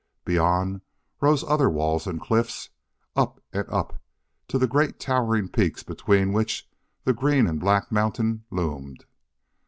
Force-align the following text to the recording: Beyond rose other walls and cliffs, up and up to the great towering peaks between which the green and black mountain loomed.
Beyond 0.25 0.81
rose 1.21 1.43
other 1.43 1.69
walls 1.69 2.07
and 2.07 2.19
cliffs, 2.19 2.71
up 3.15 3.39
and 3.53 3.69
up 3.69 4.01
to 4.47 4.57
the 4.57 4.65
great 4.65 4.99
towering 4.99 5.47
peaks 5.47 5.83
between 5.83 6.33
which 6.33 6.67
the 7.03 7.13
green 7.13 7.45
and 7.45 7.59
black 7.59 7.91
mountain 7.91 8.43
loomed. 8.49 9.05